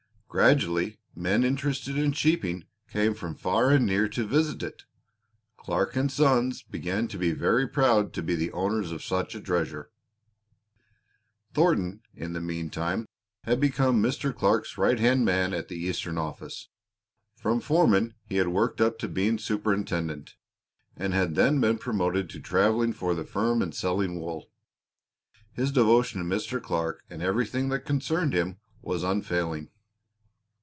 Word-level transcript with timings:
Gradually 0.33 0.97
men 1.13 1.43
interested 1.43 1.97
in 1.97 2.13
sheeping 2.13 2.63
came 2.87 3.13
from 3.13 3.35
far 3.35 3.69
and 3.71 3.85
near 3.85 4.07
to 4.07 4.25
visit 4.25 4.63
it. 4.63 4.85
Clark 5.57 5.95
& 6.09 6.09
Sons 6.09 6.63
began 6.63 7.09
to 7.09 7.17
be 7.17 7.33
very 7.33 7.67
proud 7.67 8.13
to 8.13 8.23
be 8.23 8.33
the 8.33 8.49
owners 8.53 8.93
of 8.93 9.03
such 9.03 9.35
a 9.35 9.41
treasure. 9.41 9.89
Thornton, 11.53 11.99
in 12.15 12.31
the 12.31 12.39
meantime, 12.39 13.09
had 13.43 13.59
become 13.59 14.01
Mr. 14.01 14.33
Clark's 14.33 14.77
right 14.77 14.97
hand 14.97 15.25
man 15.25 15.53
at 15.53 15.67
the 15.67 15.75
Eastern 15.75 16.17
office. 16.17 16.69
From 17.35 17.59
foreman 17.59 18.13
he 18.23 18.37
had 18.37 18.47
worked 18.47 18.79
up 18.79 18.97
to 18.99 19.09
being 19.09 19.37
superintendent, 19.37 20.37
and 20.95 21.13
had 21.13 21.35
then 21.35 21.59
been 21.59 21.77
promoted 21.77 22.29
to 22.29 22.39
traveling 22.39 22.93
for 22.93 23.13
the 23.13 23.25
firm 23.25 23.61
and 23.61 23.75
selling 23.75 24.17
wool. 24.21 24.49
His 25.51 25.73
devotion 25.73 26.21
to 26.21 26.25
Mr. 26.35 26.63
Clark 26.63 27.03
and 27.09 27.21
everything 27.21 27.67
that 27.67 27.79
concerned 27.83 28.31
him 28.33 28.59
was 28.81 29.03
unfailing. 29.03 29.67